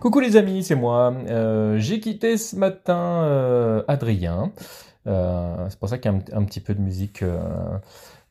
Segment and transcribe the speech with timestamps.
[0.00, 1.12] Coucou les amis, c'est moi.
[1.28, 4.52] Euh, j'ai quitté ce matin euh, Adrien.
[5.08, 7.24] Euh, c'est pour ça qu'il y a un, petit peu de musique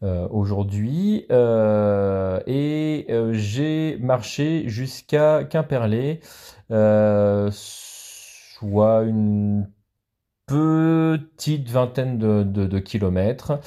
[0.01, 1.25] aujourd'hui.
[1.29, 6.21] Et j'ai marché jusqu'à Quimperlé,
[6.69, 7.51] soit
[9.03, 9.69] une
[10.45, 13.59] petite vingtaine de kilomètres.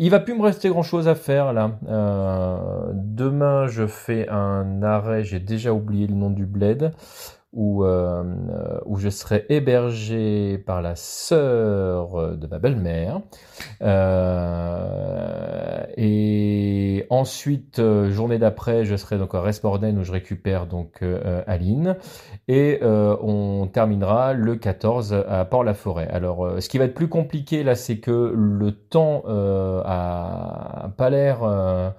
[0.00, 1.72] Il va plus me rester grand-chose à faire là.
[1.88, 5.24] Euh, demain, je fais un arrêt.
[5.24, 6.92] J'ai déjà oublié le nom du bled
[7.52, 13.22] où, euh, euh, je serai hébergé par la sœur de ma belle-mère.
[16.00, 21.42] Et ensuite, euh, journée d'après, je serai donc à Resborden où je récupère donc euh,
[21.48, 21.96] Aline.
[22.46, 26.06] Et euh, on terminera le 14 à Port-la-Forêt.
[26.06, 30.92] Alors, euh, ce qui va être plus compliqué là, c'est que le temps euh, a
[30.96, 31.90] pas l'air euh,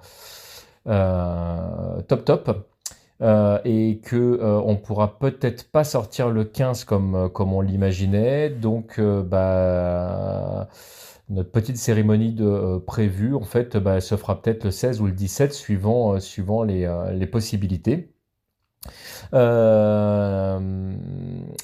[0.86, 2.66] euh, top top.
[3.20, 7.60] Euh, et que euh, on pourra peut-être pas sortir le 15 comme, euh, comme on
[7.60, 8.48] l'imaginait.
[8.48, 10.68] Donc, euh, bah,
[11.30, 15.00] notre petite cérémonie de, euh, prévue, en fait, bah, elle se fera peut-être le 16
[15.00, 18.12] ou le 17, suivant, euh, suivant les, euh, les possibilités.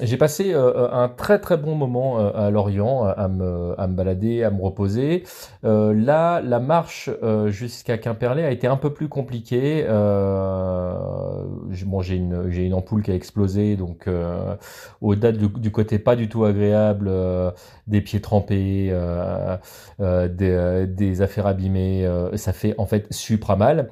[0.01, 3.87] Euh, j'ai passé euh, un très très bon moment euh, à Lorient, à me, à
[3.87, 5.25] me balader, à me reposer.
[5.65, 9.85] Euh, là, la marche euh, jusqu'à Quimperlé a été un peu plus compliquée.
[9.89, 11.45] Euh,
[11.87, 14.55] bon, j'ai une, j'ai une ampoule qui a explosé, donc euh,
[15.01, 17.51] au-delà du, côté pas du tout agréable, euh,
[17.87, 19.57] des pieds trempés, euh,
[20.01, 23.91] euh, des, euh, des affaires abîmées, euh, ça fait en fait supra mal.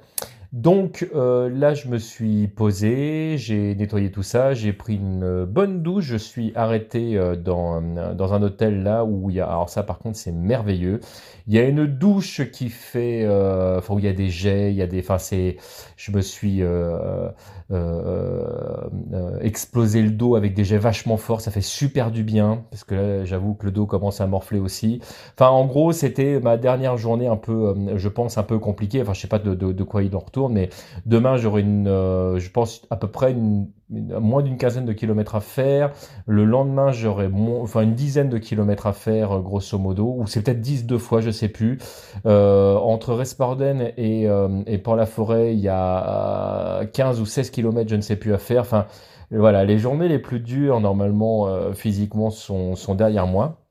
[0.54, 5.82] Donc euh, là, je me suis posé, j'ai nettoyé tout ça, j'ai pris une bonne
[5.82, 9.68] douche, je suis arrêté euh, dans, euh, un hôtel là où il y a, alors
[9.68, 11.00] ça par contre c'est merveilleux,
[11.48, 14.76] il y a une douche qui fait, euh, où il y a des jets, il
[14.76, 15.56] y a des, enfin c'est,
[15.96, 17.28] je me suis euh,
[17.72, 22.64] euh, euh, explosé le dos avec des jets vachement forts, ça fait super du bien
[22.70, 25.00] parce que là j'avoue que le dos commence à morfler aussi.
[25.36, 29.02] Enfin en gros c'était ma dernière journée un peu, euh, je pense un peu compliquée,
[29.02, 30.68] enfin je sais pas de, de, de quoi il en retourne, mais
[31.06, 35.34] demain j'aurai une, euh, je pense à peu près une, moins d'une quinzaine de kilomètres
[35.34, 35.92] à faire.
[36.26, 37.28] Le lendemain j'aurai
[37.60, 40.98] enfin une dizaine de kilomètres à faire euh, grosso modo, ou c'est peut-être 10 deux
[40.98, 41.78] fois, je sais plus.
[42.26, 44.28] Euh, entre Resparden et,
[44.66, 48.38] et Port-la-Forêt, il y a euh, 15 ou 16 kilomètres, je ne sais plus à
[48.38, 48.62] faire.
[48.62, 48.86] Enfin,
[49.30, 53.63] voilà, les journées les plus dures, normalement, physiquement, sont, sont derrière moi.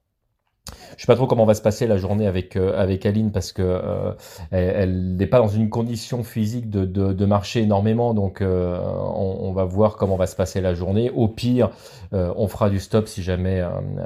[0.95, 3.51] Je sais pas trop comment va se passer la journée avec, euh, avec Aline parce
[3.51, 4.13] que euh,
[4.51, 8.79] elle n'est pas dans une condition physique de, de, marcher énormément, donc euh,
[9.15, 11.09] on, va voir comment va se passer la journée.
[11.09, 11.71] Au pire,
[12.13, 13.61] euh, on fera du stop si jamais,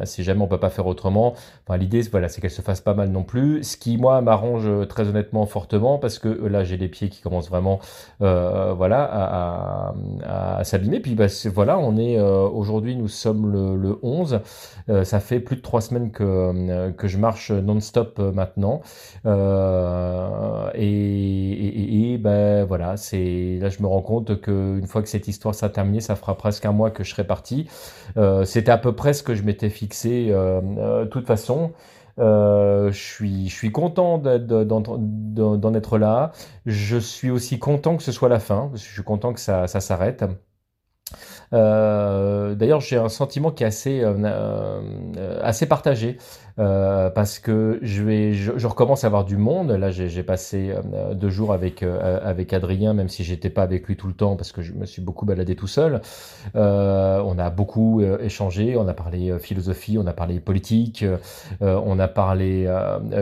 [0.05, 1.35] si jamais on peut pas faire autrement.
[1.77, 3.63] L'idée, voilà, c'est qu'elle se fasse pas mal non plus.
[3.63, 7.49] Ce qui, moi, m'arrange très honnêtement fortement parce que là, j'ai les pieds qui commencent
[7.49, 7.79] vraiment,
[8.19, 9.93] voilà, à,
[10.57, 11.01] à, s'abîmer.
[11.01, 14.41] Puis, bah, voilà, on est aujourd'hui, nous sommes le, le 11.
[14.89, 18.81] Euh, ça fait plus de trois semaines que, euh, que je marche non-stop euh, maintenant.
[19.25, 25.09] Euh, et, et, ben voilà, c'est là je me rends compte que une fois que
[25.09, 27.67] cette histoire sera terminée, ça fera presque un mois que je serai parti.
[28.45, 30.27] C'était à peu près ce que je m'étais fixé.
[30.27, 31.71] De toute façon,
[32.17, 36.31] je suis je suis content d'en être là.
[36.65, 38.71] Je suis aussi content que ce soit la fin.
[38.73, 40.25] Je suis content que ça s'arrête.
[41.53, 46.17] Euh, d'ailleurs, j'ai un sentiment qui est assez, euh, euh, assez partagé
[46.57, 49.69] parce que je vais, je, recommence à avoir du monde.
[49.69, 50.73] Là, j'ai passé
[51.13, 54.51] deux jours avec avec Adrien, même si j'étais pas avec lui tout le temps parce
[54.51, 56.01] que je me suis beaucoup baladé tout seul.
[56.55, 61.05] On a beaucoup échangé, on a parlé philosophie, on a parlé politique,
[61.61, 62.67] on a parlé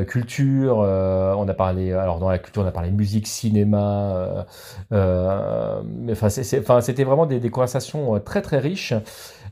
[0.07, 4.45] culture, on a parlé, alors dans la culture, on a parlé musique, cinéma.
[4.93, 8.93] enfin, c'était vraiment des, conversations très très riches,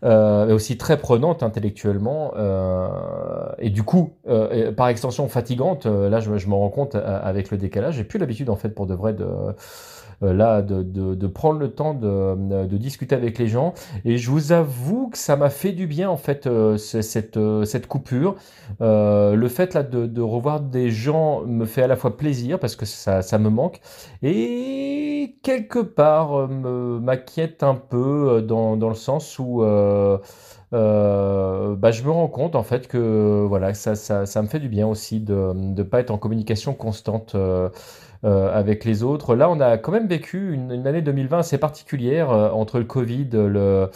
[0.04, 2.88] euh, mais aussi très prenantes intellectuellement, euh,
[3.60, 5.86] et du coup, euh, par extension fatigantes.
[5.86, 7.96] Euh, là, je, je me rends compte avec le décalage.
[7.96, 9.26] J'ai plus l'habitude en fait pour de vrai de
[10.22, 13.74] là de, de, prendre le temps de, discuter avec les gens.
[14.06, 17.88] Et je vous avoue que ça m'a fait du bien en fait ce- cette, cette
[17.88, 18.36] coupure.
[18.80, 22.86] Le fait là de, revoir des gens me fait à la fois plaisir parce que
[22.86, 23.82] ça, me manque
[24.22, 29.62] et quelque part m'inquiète un peu dans, dans le sens où
[29.94, 30.18] euh,
[30.74, 34.70] euh, bah, je me rends compte en fait que voilà ça, ça, me fait du
[34.70, 37.70] bien aussi de ne pas être en communication constante euh,
[38.24, 39.36] avec les autres.
[39.36, 43.30] Là, on a quand même vécu une, une année 2020 assez particulière entre le Covid,
[43.34, 43.90] le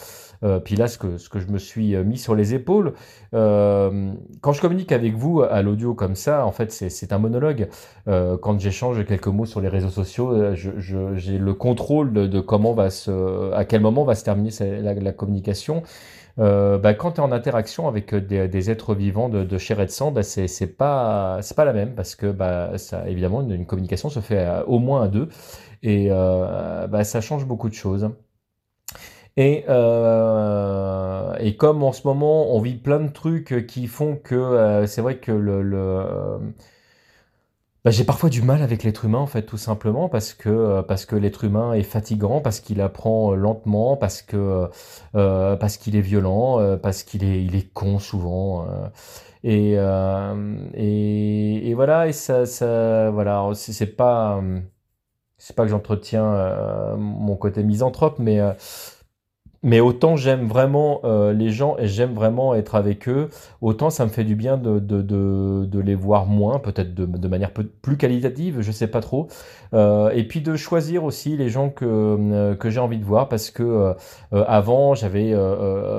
[0.44, 2.94] euh, puis là, ce que, ce que je me suis euh, mis sur les épaules,
[3.34, 7.68] euh, quand je communique avec vous à l'audio comme ça, en fait, c'est un monologue.
[8.06, 13.52] quand j'échange quelques mots sur les réseaux sociaux, j'ai le contrôle de, comment va se,
[13.52, 14.50] à quel moment va se terminer
[14.80, 15.82] la, communication.
[16.36, 19.90] bah, quand tu es en interaction avec des, êtres vivants de, de chair et de
[19.90, 24.08] sang, bah, c'est pas c'est pas la même parce que bah, ça, évidemment une, communication
[24.08, 25.28] se fait au moins à deux
[25.82, 28.10] et bah, ça change beaucoup de choses.
[29.38, 34.34] Et, euh, et comme en ce moment on vit plein de trucs qui font que
[34.34, 36.38] euh, c'est vrai que le, euh,
[37.84, 41.06] bah, j'ai parfois du mal avec l'être humain en fait tout simplement parce que parce
[41.06, 44.68] que l'être humain est fatigant parce qu'il apprend lentement parce que
[45.12, 48.66] parce qu'il est violent parce qu'il est il est con souvent
[49.44, 49.74] et,
[50.74, 54.42] et, et voilà et ça ça voilà c'est pas
[55.38, 58.40] c'est pas que j'entretiens mon côté misanthrope mais
[59.62, 63.28] mais autant j'aime vraiment euh, les gens et j'aime vraiment être avec eux,
[63.60, 67.28] autant ça me fait du bien de, de, de, les voir moins, peut-être de, de,
[67.28, 69.28] manière plus qualitative, je sais pas trop.
[69.74, 73.28] Euh, et puis de choisir aussi les gens que, euh, que j'ai envie de voir
[73.28, 73.94] parce que
[74.32, 75.34] avant j'avais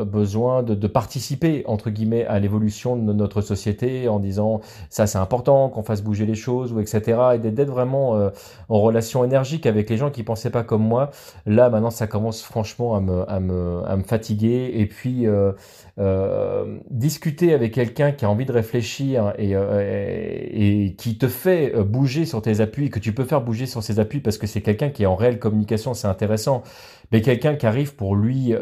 [0.06, 5.70] besoin de, participer entre guillemets à l'évolution de notre société en disant ça c'est important
[5.70, 7.20] qu'on fasse bouger les choses ou etc.
[7.36, 8.32] et d'être vraiment
[8.70, 11.12] en relation énergique avec les gens qui pensaient pas comme moi.
[11.46, 13.49] Là maintenant ça commence franchement à me, à me
[13.88, 14.72] à me fatiguer.
[14.76, 15.52] Et puis, euh,
[16.00, 22.26] euh, discuter avec quelqu'un qui a envie de réfléchir et, euh, qui te fait bouger
[22.26, 24.90] sur tes appuis, que tu peux faire bouger sur ses appuis parce que c'est quelqu'un
[24.90, 26.64] qui est en réelle communication, c'est intéressant.
[27.12, 28.54] Mais quelqu'un qui arrive pour lui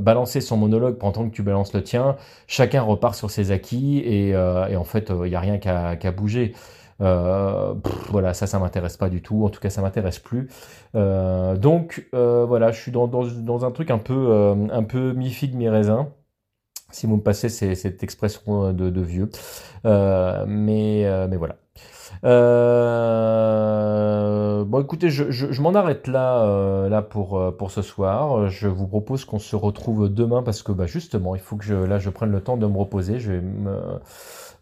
[0.00, 2.16] balancer son monologue pendant que tu balances le tien,
[2.46, 6.54] chacun repart sur ses acquis et en fait, il n'y a rien qu'à bouger.
[7.00, 7.74] Euh,
[8.10, 9.44] voilà, ça, ça m'intéresse pas du tout.
[9.44, 10.48] En tout cas, ça m'intéresse plus.
[10.94, 15.54] Euh, donc, euh, voilà, je suis dans, dans, un truc un peu, un peu mi-figue,
[15.54, 16.12] mi-raisin.
[16.90, 19.30] Si vous me passez cette expression de, de vieux.
[19.84, 21.56] mais, mais voilà.
[22.24, 24.03] Euh,
[24.64, 28.48] bon, écoutez, je, m'en arrête là, euh, là pour, ce soir.
[28.48, 31.74] Je vous propose qu'on se retrouve demain parce que bah, justement, il faut que je,
[31.74, 33.18] là, je prenne le temps de me reposer.
[33.18, 33.78] Je vais me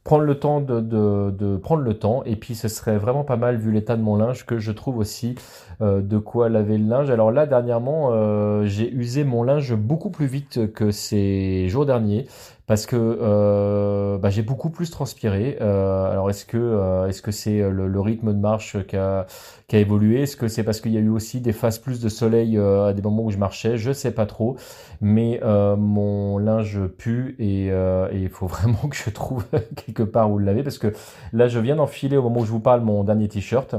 [0.04, 3.70] prendre le temps de, prendre le temps et puis ce serait vraiment pas mal vu
[3.70, 5.36] l'état de mon linge que je trouve aussi
[5.80, 10.10] euh, de quoi laver le linge alors là dernièrement euh, j'ai usé mon linge beaucoup
[10.10, 12.26] plus vite que ces jours derniers
[12.66, 15.58] parce que euh, bah, j'ai beaucoup plus transpiré.
[15.60, 19.26] Euh, alors est-ce que euh, est-ce que c'est le, rythme de marche qui a,
[19.68, 20.22] qui a évolué?
[20.22, 22.92] Est-ce que c'est parce qu'il y a eu aussi des phases plus de soleil à
[22.92, 23.76] des moments où je marchais?
[23.76, 24.56] Je sais pas trop,
[25.00, 27.66] mais mon linge pue et,
[28.12, 29.44] il faut vraiment que je trouve
[29.76, 30.92] quelque part où le laver parce que
[31.32, 33.74] là je viens d'enfiler au moment où je vous parle mon dernier t-shirt.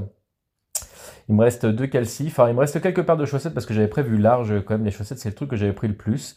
[1.30, 2.38] Il me reste deux calcifs.
[2.38, 4.84] Enfin, il me reste quelques paires de chaussettes parce que j'avais prévu large quand même.
[4.84, 6.36] Les chaussettes, c'est le truc que j'avais pris le plus.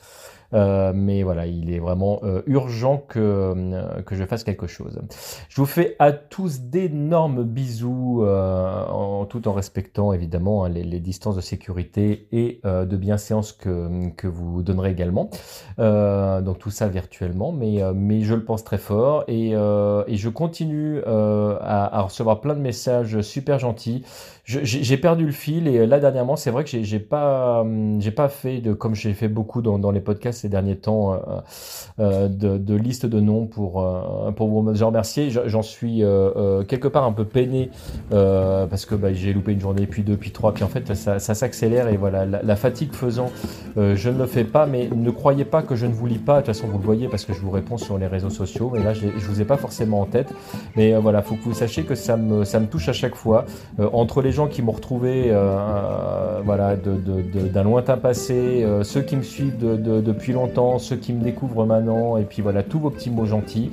[0.54, 5.00] Euh, mais voilà, il est vraiment euh, urgent que, euh, que je fasse quelque chose.
[5.48, 11.00] Je vous fais à tous d'énormes bisous, en, tout en respectant évidemment hein, les, les,
[11.00, 15.30] distances de sécurité et de bienséance que, que vous donnerez également.
[15.78, 21.02] donc tout ça virtuellement, mais, mais je le pense très fort et, et je continue
[21.04, 24.04] à, à, recevoir plein de messages super gentils.
[24.44, 27.64] J'ai perdu le fil et là dernièrement, c'est vrai que j'ai pas,
[27.98, 31.14] j'ai pas fait de comme j'ai fait beaucoup dans, dans les podcasts ces derniers temps
[31.14, 31.18] euh,
[31.98, 35.30] euh, de, liste de noms pour, euh, pour vous remercier.
[35.30, 36.02] J'en suis
[36.68, 37.70] quelque part un peu peiné
[38.10, 41.18] parce que bah, j'ai loupé une journée, puis deux, puis trois, puis en fait ça,
[41.18, 43.30] s'accélère et voilà, la, fatigue faisant,
[43.76, 46.40] je ne le fais pas, mais ne croyez pas que je ne vous lis pas.
[46.40, 48.70] De toute façon, vous le voyez parce que je vous réponds sur les réseaux sociaux,
[48.72, 50.32] mais là je vous ai pas forcément en tête.
[50.76, 53.46] Mais voilà, faut que vous sachiez que ça me, ça me touche à chaque fois.
[53.92, 55.30] entre les gens qui m'ont retrouvé
[56.44, 61.66] voilà, d'un de, lointain passé, ceux qui me suivent depuis longtemps, ceux qui me découvrent
[61.66, 63.70] maintenant, et puis voilà, tous vos petits mots gentils.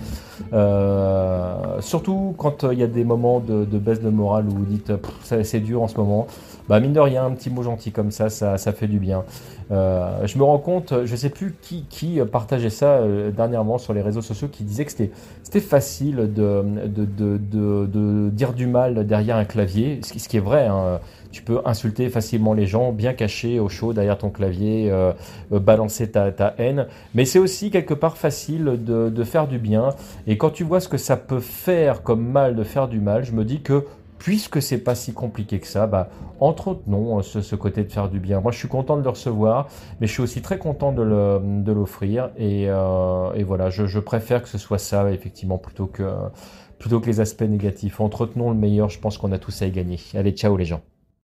[0.51, 4.65] Euh, surtout quand euh, il y a des moments de, baisse de morale où vous
[4.65, 4.91] dites
[5.23, 6.27] c'est dur en ce moment.
[6.69, 9.23] Bah mine de rien, un petit mot gentil comme ça, ça, ça fait du bien.
[9.71, 13.01] Euh, je me rends compte, je sais plus qui, qui partageait ça
[13.35, 18.29] dernièrement sur les réseaux sociaux, qui disait que c'était facile de de, de, de, de,
[18.29, 20.67] dire du mal derrière un clavier, ce qui, ce qui est vrai.
[20.67, 20.99] Hein
[21.33, 25.11] tu peux insulter facilement les gens, bien caché au chaud derrière ton clavier, euh,
[25.51, 26.85] euh, balancer ta, ta, haine.
[27.15, 29.89] Mais c'est aussi quelque part facile de, de, faire du bien.
[30.27, 33.25] Et quand tu vois ce que ça peut faire comme mal de faire du mal,
[33.25, 33.83] je me dis que
[34.17, 38.19] puisque c'est pas si compliqué que ça, bah, entretenons ce, ce côté de faire du
[38.19, 38.39] bien.
[38.39, 39.67] Moi, je suis content de le recevoir,
[39.99, 42.29] mais je suis aussi très content de l'offrir.
[42.37, 46.03] Et, euh, et, voilà, je, je, préfère que ce soit ça, effectivement, plutôt que,
[46.79, 47.99] plutôt que les aspects négatifs.
[47.99, 49.99] Entretenons le meilleur, je pense qu'on a tous à y gagner.
[50.13, 50.81] Allez, ciao les gens.